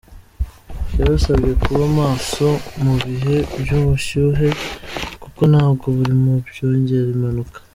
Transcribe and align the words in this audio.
Yabasabye 0.97 1.51
kuba 1.63 1.83
maso 1.99 2.47
mu 2.83 2.93
bihe 3.03 3.35
by’ubushyuhe 3.61 4.47
kuko 5.23 5.41
nabwo 5.51 5.85
buri 5.95 6.13
mu 6.23 6.33
byongera 6.47 7.09
imanuka. 7.17 7.57